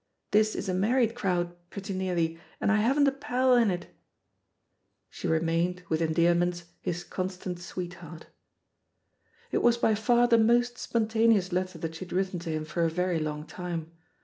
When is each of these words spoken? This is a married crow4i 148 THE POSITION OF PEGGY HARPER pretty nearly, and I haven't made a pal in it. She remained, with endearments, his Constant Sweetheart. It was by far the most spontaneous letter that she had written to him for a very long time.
This 0.31 0.55
is 0.55 0.67
a 0.67 0.73
married 0.73 1.13
crow4i 1.13 1.45
148 1.45 1.45
THE 1.45 1.51
POSITION 1.51 1.51
OF 1.51 1.59
PEGGY 1.61 1.61
HARPER 1.61 1.69
pretty 1.69 1.93
nearly, 1.93 2.39
and 2.59 2.71
I 2.71 2.75
haven't 2.77 3.03
made 3.03 3.13
a 3.13 3.17
pal 3.17 3.53
in 3.55 3.69
it. 3.69 3.87
She 5.11 5.27
remained, 5.27 5.83
with 5.89 6.01
endearments, 6.01 6.63
his 6.81 7.03
Constant 7.03 7.59
Sweetheart. 7.59 8.25
It 9.51 9.61
was 9.61 9.77
by 9.77 9.93
far 9.93 10.27
the 10.27 10.39
most 10.39 10.79
spontaneous 10.79 11.53
letter 11.53 11.77
that 11.77 11.93
she 11.93 12.05
had 12.05 12.13
written 12.13 12.39
to 12.39 12.49
him 12.49 12.65
for 12.65 12.83
a 12.83 12.89
very 12.89 13.19
long 13.19 13.45
time. 13.45 13.91